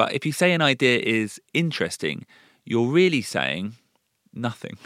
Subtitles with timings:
[0.00, 2.24] But if you say an idea is interesting,
[2.64, 3.74] you're really saying
[4.32, 4.78] nothing.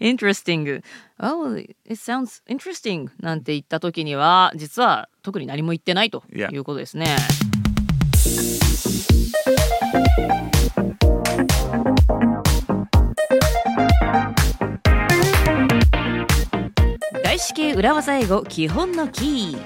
[0.00, 0.82] interesting.
[1.20, 6.52] Oh, it sounds interesting なんて言った時には実は特に何も言ってないと Yeah.
[6.52, 7.16] いうことですね。
[17.24, 19.58] 外資系裏技英語基本のキー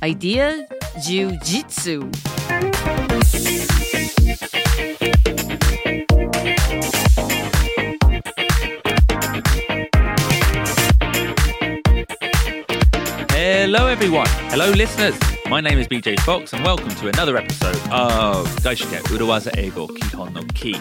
[0.00, 0.64] アイディ
[0.96, 1.98] ア充実
[13.89, 14.27] everyone.
[14.51, 15.15] Hello, listeners.
[15.49, 20.33] My name is BJ Fox, and welcome to another episode of Daisuke Urawaza Eigo Kihon
[20.33, 20.79] no Ki.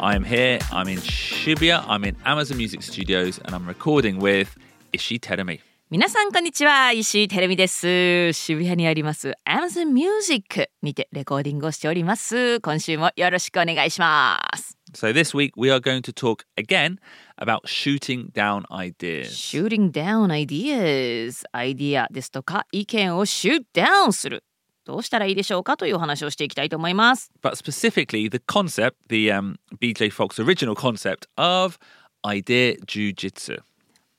[0.00, 0.58] I am here.
[0.72, 1.84] I'm in Shibuya.
[1.86, 4.56] I'm in Amazon Music Studios, and I'm recording with
[4.94, 5.60] Ishi Terumi.
[5.90, 16.98] 皆さんこんにちは石井てるみです渋谷にあります Amazon Music にてレコーディングをしております今週もよろしくお願いします So this week we are going to talk again
[17.37, 19.31] about shooting down ideas.
[19.31, 24.43] Shooting down ideas アイディアですとか意見を shoot down する
[24.85, 31.77] どうしたらいいでしょうかというお話をしていきたいと思います But specifically, the concept, the um, BJ Fox original concept of
[32.25, 33.61] idea jujitsu.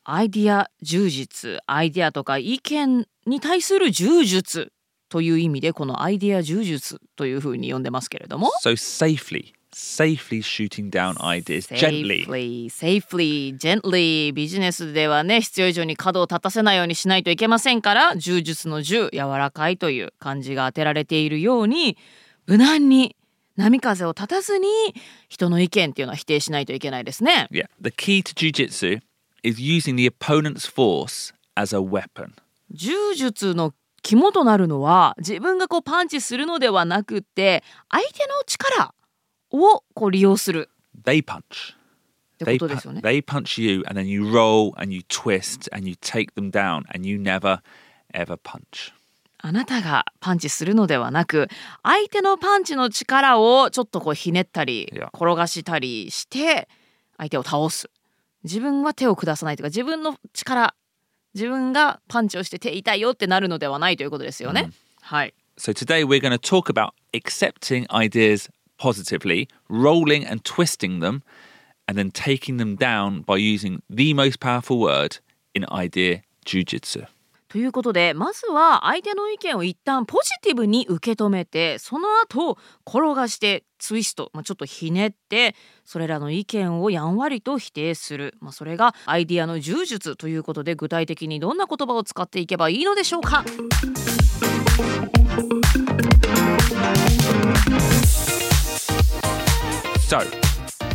[0.04, 4.72] アイディア充実アイディアとか意見に対する柔術
[5.10, 12.24] という意味でこのアイディア柔術というふうに呼んでますけれども So safely, safely shooting down ideas gently.
[12.24, 21.96] Safely, safely, gently ビジネスではね必要以上に角を立たせないようにしないといけませんから柔術の柔柔らかいという漢字が当てられているように
[22.46, 23.16] 無難に
[23.56, 24.68] 波風を立たずに
[25.28, 27.66] 人の意見っていうのは否定しないといけないですね Yeah.
[27.80, 29.00] The key to jujitsu
[29.42, 32.32] is using the opponent's force as a weapon.
[32.70, 38.94] 柔術の肝となるのは自分がこうパンチするのではなくって相手の力
[39.50, 40.70] をこう利用する
[41.04, 41.74] They punch.
[42.40, 45.94] They, pu- ね they punch you and then you roll and you twist and you
[46.00, 47.60] take them down and you never
[48.14, 48.92] ever punch.
[49.40, 51.48] あなたがパンチするのではなく
[51.82, 56.68] 相手のパンチの力をちょっとこうひねったり.転がしたりして
[57.16, 57.88] 相手を倒す
[58.44, 60.74] 自分は手を下さないというか自分の力
[61.34, 64.70] 自分がパンチをして手痛いよってなるのではないということですよね、
[65.00, 65.34] はい。
[65.56, 71.22] So today we're going to talk about accepting ideas positively, rolling and twisting them,
[71.86, 75.18] and then taking them down by using the most powerful word
[75.54, 77.06] in idea jujitsu.
[77.48, 85.54] ということでまずは相手の意見を一旦ポジティブに受け止めてその後転がしてツイスト、まあ、ちょっとひねって
[85.86, 93.42] それらの意見をやんわりと否定する、まあ、それがアイディアの柔術ということで具体的にどんな言葉を使っていけばいいのでしょうか？
[100.08, 100.20] So,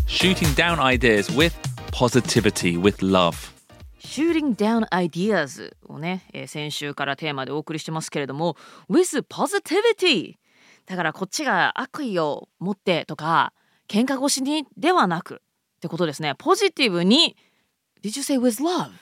[0.07, 1.53] shooting down ideas with
[1.91, 3.53] positivity, with love.
[3.99, 8.57] Shooting down ideas をね、えー先週からテーマでお送りしてますけれども
[8.89, 10.37] with positivity
[10.87, 13.53] だからこっちが悪意を持ってとか
[13.87, 17.37] 喧嘩腰にではなくってことですねポジティブに
[18.01, 18.93] Did you say with love?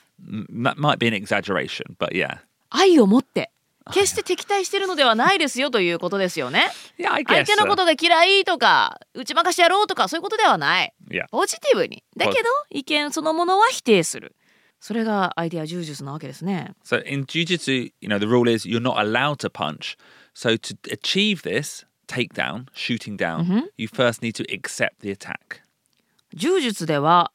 [0.62, 2.40] That might be an exaggeration, but yeah.
[2.68, 3.50] 愛を持って
[3.90, 7.46] 決して敵対してるのではないですよということですよね Yeah, I 相 guess.
[7.46, 11.26] 手の.ことが嫌いとか打ち負かしてやろうとかそういうことではない Yeah.
[11.30, 14.34] ポジティブにだけど意見そのものは否定する
[14.80, 19.96] それがアイデア柔術なわけですね So in jiu-jitsu, you know, the rule is you're not allowed to punch.
[20.34, 25.60] So to achieve this takedown, shooting down, you first need to accept the attack.
[26.34, 27.30] 柔術では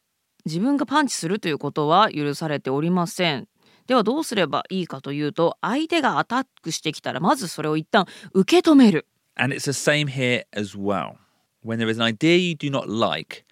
[0.46, 3.48] 自分がパンチするということは許されておりません
[3.88, 11.18] ではどうすればいいかというと相手がアタックしてきたらまずそれを一旦受け止める And it's the same here as well.
[11.64, 13.46] When there is an idea you do not like,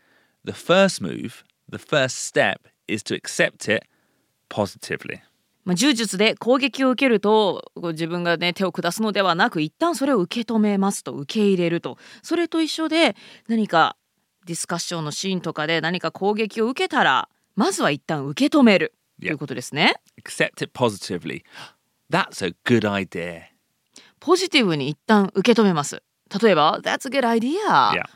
[0.44, 3.88] the first move, the first step is to accept it
[4.50, 5.22] positively.
[5.64, 13.16] まあ、柔術で攻撃を受けると自分がね手を下すのではなく一旦それを受け止めますと受け入れるとそれと一緒で
[13.48, 13.98] 何か
[14.46, 19.94] ディスカッションのシーンとかで何か攻撃を受けたらまずは一旦受け止めるということですね。
[20.22, 21.44] Accept it positively.
[22.10, 23.44] That's a good idea.
[24.20, 26.02] ポジティブに一旦受け止めます。
[26.42, 27.58] 例えば「That's a good idea」.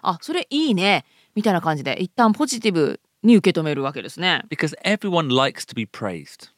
[0.01, 1.05] あそれいいね
[1.35, 4.43] みたいな感じで一旦ポジティブに受け止めるわけですね。
[4.49, 6.49] Because everyone likes to be praised.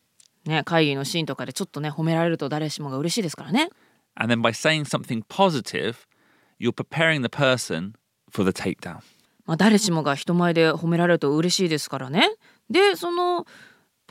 [0.46, 3.70] ね会議のシーンとかでちょっとね褒められると誰しもが嬉しいですからね。
[4.16, 5.96] And then by saying something positive,
[6.60, 7.94] you're preparing the person
[8.32, 9.00] for the takedown.
[9.46, 12.30] まあ、誰しもが人前で褒められると嬉しいですからね。
[12.70, 13.46] でその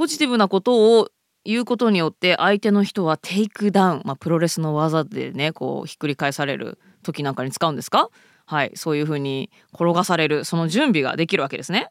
[0.01, 1.11] ポジティブなことを
[1.45, 8.09] 言うことによって相手の人はテイクダウン、まあ、プロレスの技でねこうひっくり返される時なんかに使うんですか
[8.47, 11.91] はいそういうふうに転がされるその準備ができるわけですね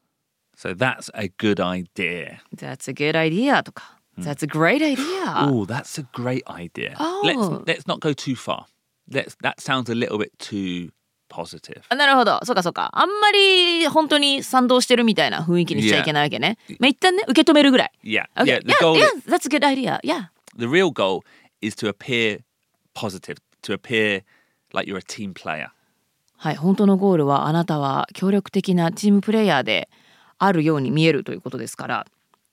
[0.57, 2.39] So that's a good idea.
[2.56, 4.97] That's a good idea とか That's a great idea
[5.47, 6.95] Oh, that's a great idea.
[7.00, 7.21] Oh.
[7.23, 8.65] Let's let's not go too far.
[9.07, 10.89] Let's that sounds a little bit too
[11.30, 11.81] positive.
[11.90, 18.26] あなるほどそうかそうかあんまり本当に賛同してるみたいな雰囲気にしちゃいけないわけね、まあ一旦ね受け止めるぐらい Yeah.
[18.36, 18.46] Okay.
[18.46, 18.60] Yeah.
[18.60, 20.00] The yeah, goal yeah, that's a good idea.
[20.04, 20.30] Yeah.
[20.60, 21.24] the real goal
[21.62, 22.40] is to appear
[22.94, 24.22] positive, to appear
[24.74, 25.72] like you're a team player.
[26.38, 29.90] はい、本当のゴールはあなたは協力的なチームプレイヤーで
[30.38, 32.08] あるように見えるということですから、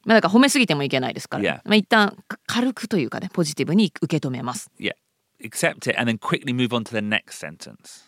[0.04, 1.60] まあ、だから褒めすぎてもいけないですから、Yeah.
[1.64, 4.70] まあ、一旦か軽くというかねポジティブに受け止めます。
[4.80, 4.94] Yeah.
[5.40, 8.05] Accept it and then quickly move on to the next sentence.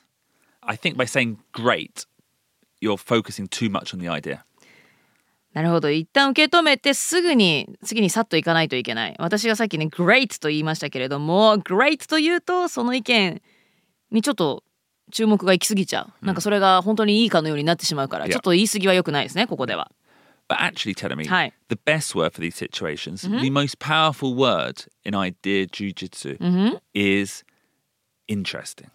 [0.68, 2.04] I think by saying great,
[2.80, 4.44] you're focusing too much on the idea.
[5.54, 13.40] なるほど一旦受け止めてすぐに次にさっといかないといけない私がさっきね great と言いましたけれども great というとその意見
[14.12, 14.62] にちょっと
[15.10, 19.90] 注目が行き過ぎちゃう、なんかそれが本当にいいかのようになってしまうから.ちょっと言い過ぎは良くないですねここでは
[20.50, 21.52] But actually, tell me, Hi.
[21.68, 27.42] the best word for these situations, the most powerful word in idea jujitsu is
[28.28, 28.90] interesting.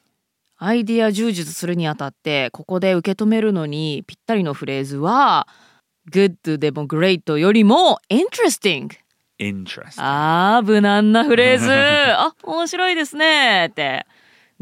[0.63, 5.45] アイディア充実するにあたってここで受け止めるのにぴったりのフレーズは
[6.10, 8.89] good でも great よりも interesting
[9.39, 9.95] Interesting.
[9.98, 14.06] あー無難なフレーズ あ面白いですねって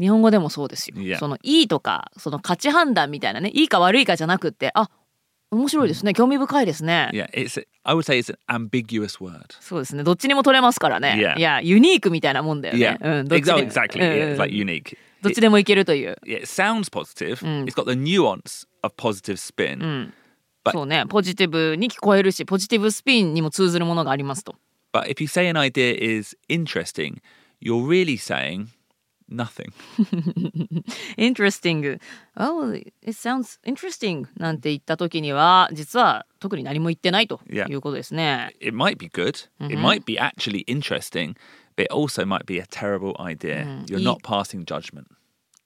[0.00, 1.18] 日本語でもそうですよ、Yeah.
[1.18, 4.90] そのいいとかその価値判断みたいなねいいか悪いかじゃなくってあ
[5.52, 7.64] 面白いですね興味深いですね Yeah, it's.
[7.84, 9.40] I would say it's an ambiguous word.
[9.60, 11.38] そうですねどっちにも取れますからね Yeah.
[11.38, 13.94] いやユニークみたいなもんだよ Yeah, ね、うん、どっち exactly.
[13.94, 14.96] うん yeah, うん it's like unique.
[15.22, 17.36] どっちでもいけるという、Yeah, it sounds positive.
[17.64, 20.12] It's got the nuance of positive spin.
[20.64, 24.54] But- そうねポジティブに聞こえるしポジティブスピンにも通ずるものがありますと
[24.92, 27.20] But if you say an idea is interesting,
[27.60, 28.66] you're really saying
[29.28, 29.72] nothing.
[31.16, 31.98] interesting
[32.36, 37.70] oh it sounds interesting なんて言った時には実は特に何も言ってないと Yeah.
[37.70, 39.48] いうことですね It might be good.
[39.60, 41.34] It might be actually interesting,
[41.76, 43.64] but it also might be a terrible idea.
[43.86, 45.06] You're not passing judgment.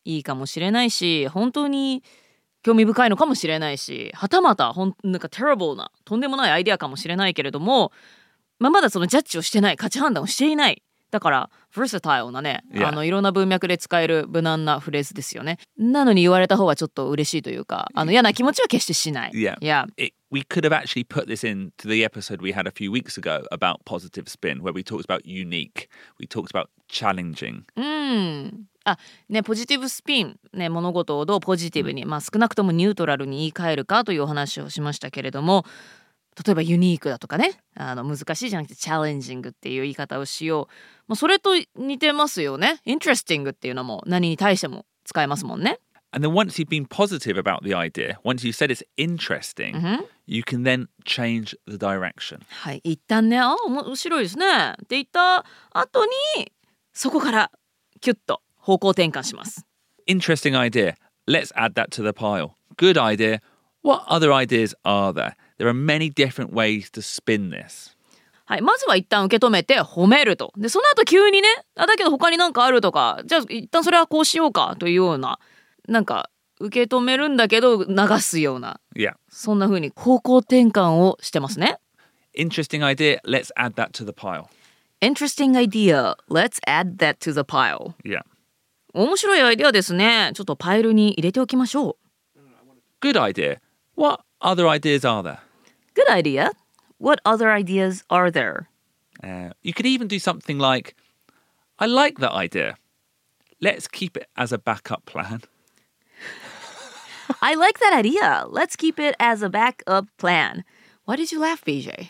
[0.04, 2.04] いいかもしれないし本当に
[2.62, 7.92] 興味深いのかもしれないしはたまたほんなんか terrible なとんでもないアイデアかもしれないけれども、
[8.58, 12.88] まあ、まだそのジャッジをしてない価値判断をしていないだから versatile なね Yeah.
[12.88, 19.58] あのいろんな文脈で使える無難なフレーズですよねなのに言われた方はちょっと嬉しいというかあの嫌な気持ちは決してしない Yeah.
[19.58, 19.86] yeah.
[19.96, 23.16] It, we could have actually put this into the episode we had a few weeks
[23.16, 25.88] ago about positive spin, where we talked about unique,
[26.20, 27.64] we talked about challenging.
[27.74, 28.66] うん。
[28.84, 28.98] あ
[29.30, 35.64] ねポジティブスピン、ね、物事をどうポジティブに、まあ、少なくともニュートラルに言い換えるかというお話をしましたけれども
[36.44, 40.74] 例えばユニークだとかねあの難しいじゃなくてチャレンジングっていう言い方をしよう、
[41.08, 45.80] まあ、それと似てますよねイントレスティングっていうのも何に対しても使えますもんね
[46.13, 50.43] And then once you've been positive about the idea, once you said it's interesting, you
[50.43, 52.41] can then change the direction.
[52.49, 56.05] は い一旦ねあ面白いですねって言った後
[56.35, 56.51] に
[56.91, 57.51] そこから
[58.01, 59.65] キュッと方向転換します
[60.07, 60.95] Interesting idea.
[61.27, 62.55] Let's add that to the pile.
[62.75, 63.39] Good idea.
[63.83, 65.35] What other ideas are there?
[65.57, 67.95] There are many different ways to spin this.
[68.45, 70.51] はい、まずは一旦受け止めて褒めると。
[70.57, 75.39] で、その後急にね、あだけど他になんかあるとか、じゃあ一旦それはこうしようかというような、
[75.88, 79.14] なんか受け止めるんだけど流すような、Yeah.
[79.28, 81.78] そんな風に方向転換をしてますね。
[82.36, 83.20] Interesting idea.
[83.22, 84.48] Let's add that to the pile.
[85.00, 86.16] Interesting idea.
[86.28, 87.94] Let's add that to the pile.
[88.04, 88.22] Yeah.
[88.94, 90.30] 面白いアイデアですね。
[90.34, 91.96] ちょっとパイルに入れておきましょ
[93.00, 93.58] Good idea.
[93.94, 95.34] What other ideas are there?
[95.34, 95.38] う。
[95.94, 96.50] Good idea.
[96.98, 98.68] What other ideas are there?
[99.22, 100.94] Uh, you could even do something like,
[101.78, 102.76] I like that idea.
[103.60, 105.42] Let's keep it as a backup plan.
[107.45, 108.45] I like that idea.
[108.49, 110.63] Let's keep it as a backup plan.
[111.05, 112.09] Why did you laugh, BJ?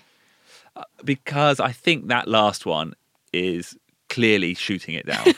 [1.04, 2.94] Because I think that last one
[3.34, 3.78] is
[4.10, 5.24] clearly shooting it down.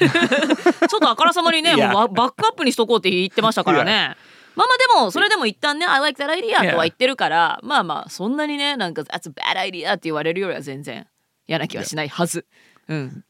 [0.87, 1.91] ちょっとあからさまにね、 Yeah.
[1.91, 4.15] もうババックアップにしとこうって言ってましたからね。
[4.55, 6.71] まあまあでもそれでも一旦ね「I like that idea」 Yeah.
[6.71, 11.07] とは言ってるからまあまあそんなにねなんか「That's a bad idea」って言われるよりは全然
[11.47, 12.45] 嫌な気はしないはず。
[12.87, 13.23] うん。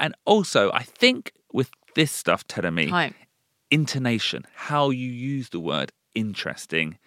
[0.00, 3.14] and also, I think with this stuff, telling me, はい。
[3.70, 6.97] intonation, how you use the word interesting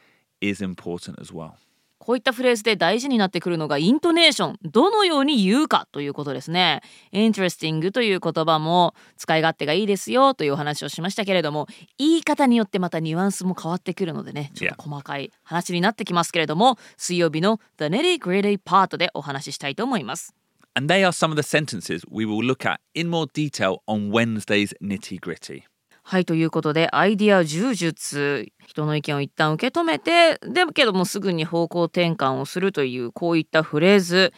[0.40, 1.54] is important as well.
[1.98, 6.80] こういったフレーズで大事になってくるのがイントネーションどのように言うかということですね。
[7.12, 11.66] interesting という言葉も使い勝手がいいですよというお話をしましたけれども
[11.98, 20.34] 言い方によってまたニュアンスも変わってくるのでねちょっと細かい話になってきますけれども水曜日の The Nitty Gritty Part でお話ししたいと思います。
[20.74, 24.72] And they are some of the sentences we will look at in more detail on Wednesday's
[24.80, 25.64] nitty gritty.
[26.10, 34.32] はいということでアイディア柔術人の意見を一旦受け止めてでもけどもすぐに方向転換をするというこういったフレーズ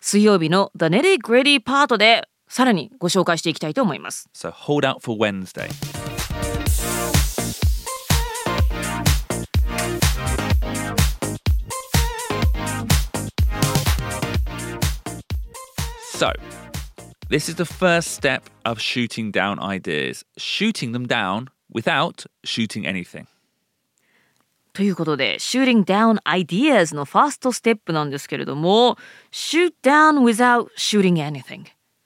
[0.00, 4.28] 水曜日の The Nitty Gritty パートでさらにご紹介していきたいと思います。
[4.34, 5.70] So hold out for Wednesday.
[17.23, 22.85] So, this is the first step of shooting down ideas, shooting them down without shooting
[22.85, 23.27] anything.
[24.73, 28.97] ということで、shooting down ideas のファーストステップなんですけれども、
[29.31, 31.65] shoot down without shooting anything.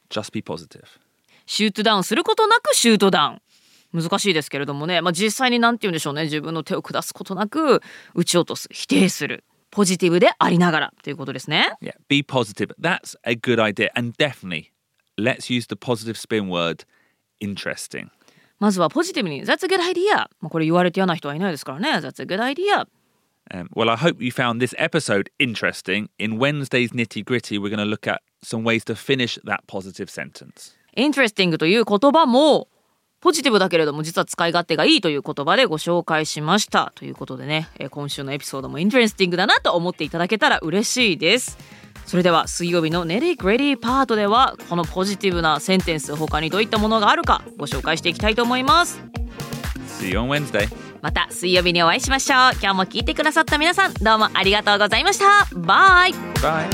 [0.09, 0.83] Just be positive.
[1.45, 3.41] シュートダウンすることなくシュートダウン。
[3.93, 7.81] 難しいですけれどもね、まあ、実際に何て言うんでしょうね自分の手を下すことなく
[8.15, 11.73] 撃ち落とす否定するポジティブでありながらということですね。
[11.81, 12.73] Yeah, be positive.
[12.79, 13.89] That's a good idea.
[13.95, 14.71] And definitely,
[15.18, 16.84] let's use the positive spin word
[17.40, 18.08] interesting.
[18.58, 20.28] まずはポジティブに That's a good idea.
[20.40, 21.90] まあこれ言われて嫌な人はいないですからね。
[21.98, 22.86] That's a good idea.
[23.50, 26.08] Um, well, I hope you found this episode interesting.
[26.18, 30.10] In Wednesday's nitty gritty, we're going to look at some ways to finish that positive
[30.10, 30.74] sentence.
[30.96, 32.68] Interesting という言葉も
[33.20, 41.58] ポジティブだけれども実は使い勝手がいいという言葉でご紹介しましたということでね、え今週のエピソードも interesting だなと思っていただけたら嬉しいです
[42.08, 48.98] それでは水曜日の nitty gritty パートではこのポジティブな sentence 他にどういったものがあるかご紹介していきたいと思います
[50.00, 56.68] See you on Wednesday また水曜日にお会いしましょう今日も聞いてくださった皆さんどうもありがとうございましたバイバイ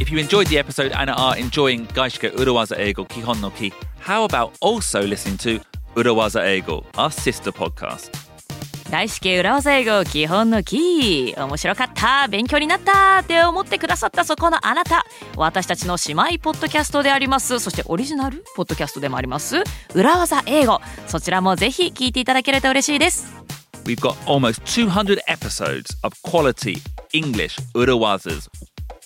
[0.00, 4.24] If you enjoyed the episode and are enjoying Gaishike Urawaza Eigo Kihon no Ki, how
[4.24, 5.60] about also listening to
[5.94, 8.29] Urawaza Eigo, our sister podcast?
[8.90, 15.06] 大式裏技英語基本のキー面白かった勉強になったって思ってくださったそこのあなた
[15.36, 17.60] 私たちの姉妹ポッドキャストであります。
[17.60, 19.62] そしてオリジナルポッドキャストでもあります
[19.94, 20.80] 裏技英語。
[21.06, 23.32] そちらもぜひ聞いていただけると嬉しいです。
[23.84, 26.78] We've got almost 200 episodes of quality
[27.14, 28.30] English 裏技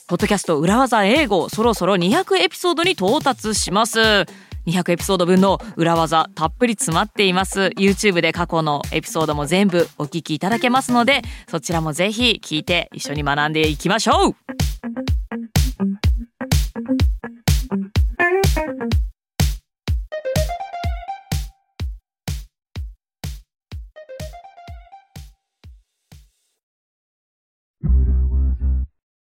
[0.06, 4.26] ポッドキャスト裏技英語そろそろ200エピソードに到達します
[4.66, 7.70] 200エピソード分の裏技たっぷり詰まっています。
[7.76, 14.36] YouTube で過去のエピソードも全部お聞きいただけますのでそちらもぜひ聞いて一緒に学んでいきましょう。